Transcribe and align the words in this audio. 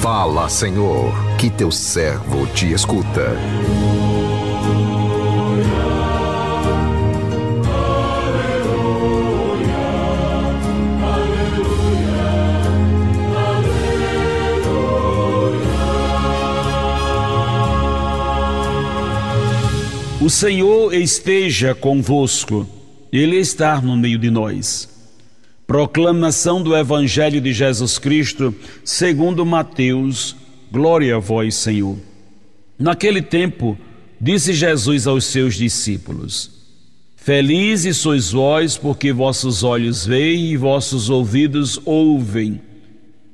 Fala, 0.00 0.48
Senhor, 0.48 1.12
que 1.36 1.50
teu 1.50 1.70
servo 1.70 2.46
te 2.54 2.72
escuta. 2.72 3.36
O 20.18 20.30
Senhor 20.30 20.94
esteja 20.94 21.74
convosco, 21.74 22.66
Ele 23.12 23.36
está 23.36 23.78
no 23.82 23.98
meio 23.98 24.18
de 24.18 24.30
nós. 24.30 24.89
Proclamação 25.70 26.60
do 26.60 26.76
Evangelho 26.76 27.40
de 27.40 27.52
Jesus 27.52 27.96
Cristo, 27.96 28.52
segundo 28.84 29.46
Mateus. 29.46 30.34
Glória 30.68 31.14
a 31.14 31.20
vós, 31.20 31.54
Senhor. 31.54 31.96
Naquele 32.76 33.22
tempo, 33.22 33.78
disse 34.20 34.52
Jesus 34.52 35.06
aos 35.06 35.26
seus 35.26 35.54
discípulos: 35.54 36.50
Felizes 37.14 37.98
sois 37.98 38.32
vós, 38.32 38.76
porque 38.76 39.12
vossos 39.12 39.62
olhos 39.62 40.04
veem 40.04 40.46
e 40.46 40.56
vossos 40.56 41.08
ouvidos 41.08 41.80
ouvem. 41.84 42.60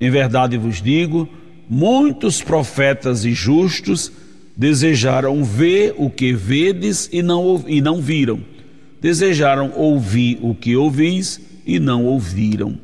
Em 0.00 0.08
verdade 0.08 0.56
vos 0.56 0.80
digo, 0.80 1.28
muitos 1.68 2.40
profetas 2.40 3.24
e 3.24 3.32
justos 3.32 4.12
desejaram 4.56 5.42
ver 5.42 5.96
o 5.98 6.08
que 6.08 6.32
vedes 6.32 7.10
e 7.12 7.22
não, 7.22 7.64
e 7.66 7.80
não 7.80 8.00
viram, 8.00 8.38
desejaram 9.00 9.72
ouvir 9.74 10.38
o 10.40 10.54
que 10.54 10.76
ouvis 10.76 11.49
e 11.66 11.78
não 11.78 12.04
ouviram. 12.04 12.78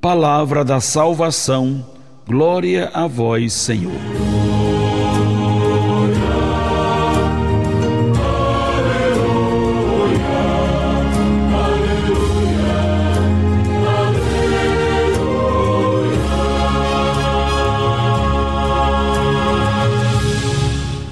Palavra 0.00 0.64
da 0.64 0.80
salvação, 0.80 1.84
glória 2.26 2.90
a 2.94 3.06
vós, 3.06 3.52
Senhor. 3.52 3.92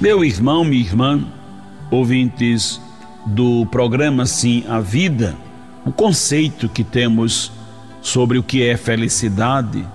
Meu 0.01 0.23
irmão, 0.23 0.63
minha 0.63 0.81
irmã, 0.81 1.21
ouvintes 1.91 2.81
do 3.25 3.65
programa 3.65 4.25
Sim 4.25 4.63
a 4.67 4.79
Vida, 4.79 5.35
o 5.85 5.91
conceito 5.91 6.67
que 6.67 6.83
temos 6.83 7.51
sobre 8.01 8.37
o 8.37 8.43
que 8.43 8.63
é 8.63 8.77
felicidade 8.77 9.85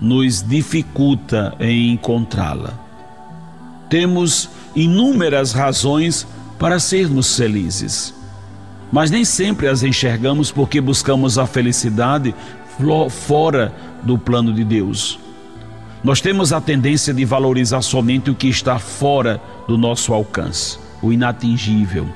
nos 0.00 0.42
dificulta 0.42 1.54
em 1.58 1.92
encontrá-la. 1.92 2.74
Temos 3.88 4.50
inúmeras 4.74 5.52
razões 5.52 6.26
para 6.58 6.78
sermos 6.78 7.36
felizes, 7.36 8.14
mas 8.92 9.10
nem 9.10 9.24
sempre 9.24 9.68
as 9.68 9.82
enxergamos 9.82 10.50
porque 10.50 10.80
buscamos 10.80 11.38
a 11.38 11.46
felicidade 11.46 12.34
fora 13.10 13.74
do 14.02 14.18
plano 14.18 14.52
de 14.52 14.64
Deus. 14.64 15.18
Nós 16.04 16.20
temos 16.20 16.52
a 16.52 16.60
tendência 16.60 17.12
de 17.12 17.24
valorizar 17.24 17.82
somente 17.82 18.30
o 18.30 18.34
que 18.34 18.48
está 18.48 18.78
fora 18.78 19.40
do 19.66 19.76
nosso 19.76 20.12
alcance, 20.12 20.78
o 21.02 21.12
inatingível. 21.12 22.06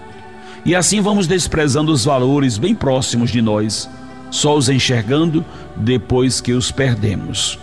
E 0.65 0.75
assim 0.75 1.01
vamos 1.01 1.27
desprezando 1.27 1.93
os 1.93 2.05
valores 2.05 2.59
bem 2.59 2.75
próximos 2.75 3.31
de 3.31 3.41
nós, 3.41 3.89
só 4.31 4.57
os 4.57 4.69
enxergando 4.69 5.45
depois 5.77 6.41
que 6.41 6.53
os 6.53 6.71
perdemos. 6.71 7.59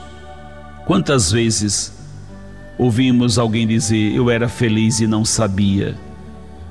Quantas 0.86 1.31
vezes 1.31 1.94
ouvimos 2.78 3.38
alguém 3.38 3.68
dizer: 3.68 4.14
Eu 4.16 4.30
era 4.30 4.50
feliz 4.50 5.00
e 5.00 5.08
não 5.08 5.23
sabia? 5.23 5.95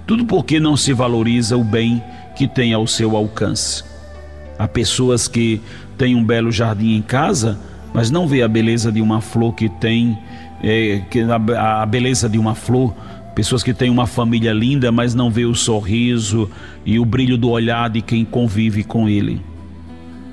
Tudo 0.07 0.25
porque 0.25 0.61
não 0.61 0.77
se 0.77 0.93
valoriza 0.93 1.57
o 1.57 1.65
bem 1.65 2.03
que 2.37 2.47
tem 2.47 2.73
ao 2.73 2.87
seu 2.87 3.17
alcance. 3.17 3.85
Há 4.59 4.67
pessoas 4.67 5.29
que 5.29 5.61
têm 5.99 6.15
um 6.15 6.25
belo 6.25 6.51
jardim 6.51 6.95
em 6.95 7.03
casa 7.03 7.59
mas 7.97 8.11
não 8.11 8.29
vê 8.29 8.43
a 8.43 8.49
beleza 8.49 8.93
de 8.93 9.01
uma 9.01 9.23
flor 9.23 9.55
que 9.55 9.71
tem, 9.71 10.19
é, 10.63 11.01
que 11.11 11.23
a, 11.23 11.81
a 11.81 11.87
beleza 11.87 12.29
de 12.29 12.37
uma 12.37 12.55
flor. 12.55 12.95
Pessoas 13.37 13.63
que 13.63 13.75
têm 13.75 13.91
uma 13.91 14.07
família 14.07 14.51
linda, 14.55 14.91
mas 14.91 15.15
não 15.15 15.31
vê 15.31 15.45
o 15.45 15.55
sorriso 15.55 16.51
e 16.87 16.99
o 16.99 17.05
brilho 17.05 17.37
do 17.37 17.51
olhar 17.51 17.91
de 17.91 18.01
quem 18.01 18.25
convive 18.25 18.83
com 18.83 19.07
ele. 19.11 19.43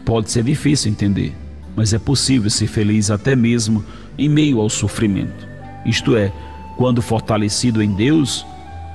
Pode 0.06 0.32
ser 0.32 0.42
difícil 0.42 0.90
entender, 0.90 1.36
mas 1.76 1.94
é 1.94 2.00
possível 2.00 2.50
ser 2.50 2.68
feliz 2.68 3.12
até 3.12 3.36
mesmo 3.36 3.84
em 4.18 4.30
meio 4.30 4.62
ao 4.62 4.70
sofrimento. 4.70 5.46
Isto 5.86 6.16
é, 6.16 6.32
quando 6.78 7.02
fortalecido 7.02 7.84
em 7.84 7.94
Deus, 7.94 8.46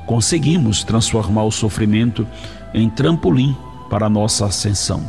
conseguimos 0.07 0.83
transformar 0.83 1.45
o 1.45 1.53
sofrimento 1.53 2.27
em 2.73 2.89
trampolim 2.89 3.55
para 3.91 4.07
a 4.07 4.11
nossa 4.11 4.47
ascensão. 4.47 5.03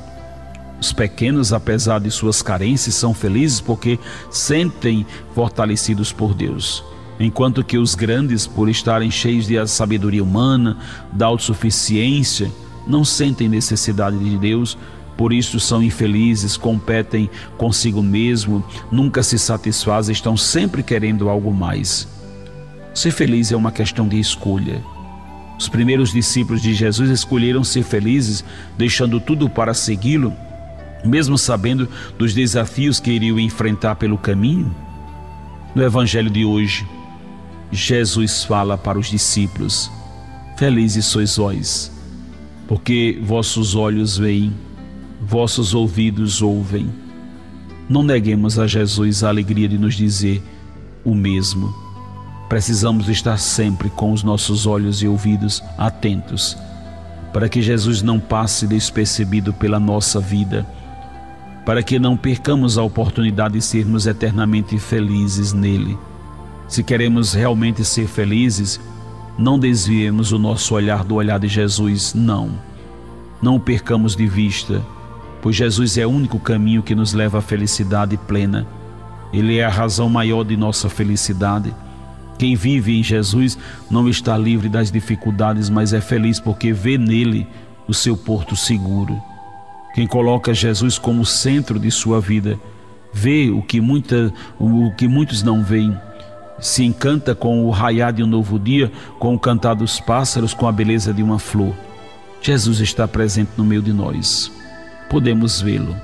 Os 0.78 0.92
pequenos, 0.92 1.54
apesar 1.54 2.02
de 2.02 2.12
suas 2.12 2.42
carências, 2.42 2.96
são 2.96 3.14
felizes 3.14 3.62
porque 3.62 3.98
sentem 4.30 5.06
fortalecidos 5.34 6.12
por 6.12 6.34
Deus. 6.34 6.84
Enquanto 7.20 7.64
que 7.64 7.78
os 7.78 7.96
grandes, 7.96 8.48
por 8.48 8.70
estarem 8.70 9.12
cheios 9.12 9.46
de 9.46 9.66
sabedoria 9.68 10.24
humana, 10.24 10.78
da 11.12 11.26
autossuficiência, 11.26 12.50
não 12.88 13.04
sentem 13.04 13.50
necessidade 13.50 14.18
de 14.18 14.38
Deus, 14.38 14.78
por 15.18 15.34
isso 15.34 15.60
são 15.60 15.84
infelizes, 15.84 16.56
competem 16.56 17.30
consigo 17.58 18.02
mesmo, 18.02 18.64
nunca 18.90 19.22
se 19.22 19.38
satisfazem, 19.38 20.14
estão 20.14 20.38
sempre 20.38 20.82
querendo 20.82 21.28
algo 21.28 21.54
mais. 21.54 22.08
Ser 22.94 23.12
feliz 23.12 23.52
é 23.52 23.56
uma 23.56 23.72
questão 23.72 24.08
de 24.08 24.18
escolha. 24.18 24.82
Os 25.58 25.68
primeiros 25.68 26.14
discípulos 26.14 26.62
de 26.62 26.74
Jesus 26.74 27.10
escolheram 27.10 27.66
ser 27.66 27.84
felizes, 27.84 28.46
deixando 28.78 29.20
tudo 29.20 29.50
para 29.50 29.74
segui-lo 29.74 30.34
mesmo 31.04 31.38
sabendo 31.38 31.88
dos 32.18 32.34
desafios 32.34 33.00
que 33.00 33.12
iriam 33.12 33.40
enfrentar 33.40 33.96
pelo 33.96 34.18
caminho? 34.18 34.74
No 35.74 35.84
Evangelho 35.84 36.30
de 36.30 36.44
hoje, 36.44 36.88
Jesus 37.72 38.44
fala 38.44 38.78
para 38.78 38.98
os 38.98 39.10
discípulos: 39.10 39.92
Felizes 40.58 41.06
sois 41.06 41.38
vós, 41.38 41.92
porque 42.68 43.20
vossos 43.24 43.76
olhos 43.76 44.18
veem, 44.18 44.54
vossos 45.22 45.74
ouvidos 45.74 46.42
ouvem. 46.42 46.90
Não 47.88 48.04
neguemos 48.04 48.60
a 48.60 48.68
Jesus 48.68 49.24
a 49.24 49.30
alegria 49.30 49.68
de 49.68 49.78
nos 49.78 49.96
dizer 49.96 50.42
o 51.04 51.16
mesmo. 51.16 51.74
Precisamos 52.48 53.08
estar 53.10 53.38
sempre 53.38 53.90
com 53.90 54.12
os 54.12 54.24
nossos 54.24 54.66
olhos 54.66 55.02
e 55.02 55.08
ouvidos 55.08 55.64
atentos, 55.78 56.58
para 57.32 57.48
que 57.48 57.62
Jesus 57.62 58.02
não 58.02 58.20
passe 58.20 58.66
despercebido 58.66 59.54
pela 59.54 59.80
nossa 59.80 60.20
vida 60.20 60.66
para 61.70 61.84
que 61.84 62.00
não 62.00 62.18
percamos 62.18 62.80
a 62.80 62.82
oportunidade 62.82 63.54
de 63.54 63.62
sermos 63.62 64.08
eternamente 64.08 64.80
felizes 64.80 65.54
nele. 65.54 65.96
Se 66.70 66.84
queremos 66.84 67.34
realmente 67.34 67.84
ser 67.84 68.08
felizes, 68.08 68.80
não 69.36 69.58
desviemos 69.58 70.32
o 70.32 70.38
nosso 70.38 70.76
olhar 70.76 71.04
do 71.04 71.16
olhar 71.16 71.40
de 71.40 71.48
Jesus, 71.48 72.14
não. 72.14 72.52
Não 73.42 73.56
o 73.56 73.60
percamos 73.60 74.16
de 74.16 74.28
vista, 74.28 74.80
pois 75.42 75.56
Jesus 75.56 75.98
é 75.98 76.06
o 76.06 76.12
único 76.12 76.40
caminho 76.40 76.84
que 76.84 76.94
nos 76.94 77.12
leva 77.12 77.40
à 77.40 77.42
felicidade 77.42 78.16
plena. 78.18 78.68
Ele 79.34 79.58
é 79.58 79.66
a 79.66 79.70
razão 79.70 80.08
maior 80.08 80.44
de 80.44 80.56
nossa 80.56 80.88
felicidade. 80.90 81.74
Quem 82.38 82.56
vive 82.56 83.00
em 83.00 83.04
Jesus 83.04 83.58
não 83.90 84.08
está 84.08 84.38
livre 84.38 84.70
das 84.70 84.92
dificuldades, 84.92 85.72
mas 85.72 85.92
é 85.92 86.00
feliz 86.00 86.40
porque 86.40 86.72
vê 86.72 87.00
nele 87.00 87.48
o 87.88 87.96
seu 87.96 88.16
porto 88.16 88.56
seguro. 88.56 89.20
Quem 89.96 90.06
coloca 90.06 90.54
Jesus 90.54 91.00
como 91.00 91.26
centro 91.26 91.80
de 91.80 91.90
sua 91.90 92.22
vida 92.22 92.60
vê 93.12 93.50
o 93.50 93.64
que, 93.64 93.82
muita, 93.82 94.32
o 94.60 94.92
que 94.96 95.08
muitos 95.08 95.42
não 95.42 95.64
veem. 95.64 95.98
Se 96.60 96.84
encanta 96.84 97.34
com 97.34 97.66
o 97.66 97.70
raiar 97.70 98.14
de 98.14 98.24
um 98.24 98.28
novo 98.28 98.60
dia, 98.60 98.92
com 99.20 99.34
o 99.34 99.40
cantar 99.40 99.76
dos 99.76 100.00
pássaros, 100.00 100.54
com 100.54 100.68
a 100.68 100.72
beleza 100.72 101.14
de 101.14 101.24
uma 101.24 101.40
flor. 101.40 101.74
Jesus 102.42 102.80
está 102.80 103.08
presente 103.08 103.52
no 103.58 103.66
meio 103.66 103.82
de 103.82 103.94
nós. 103.94 104.52
Podemos 105.10 105.62
vê-lo, 105.62 105.96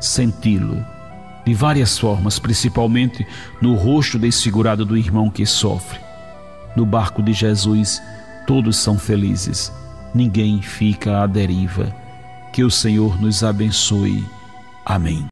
senti-lo, 0.00 0.84
de 1.44 1.52
várias 1.52 1.98
formas, 1.98 2.38
principalmente 2.38 3.26
no 3.60 3.74
rosto 3.74 4.18
desfigurado 4.18 4.84
do 4.84 4.96
irmão 4.96 5.28
que 5.28 5.44
sofre. 5.44 6.00
No 6.74 6.86
barco 6.86 7.22
de 7.22 7.32
Jesus, 7.32 8.02
todos 8.46 8.76
são 8.76 8.98
felizes, 8.98 9.72
ninguém 10.14 10.62
fica 10.62 11.22
à 11.22 11.26
deriva. 11.26 11.94
Que 12.52 12.64
o 12.64 12.70
Senhor 12.70 13.20
nos 13.20 13.42
abençoe. 13.42 14.24
Amém. 14.86 15.22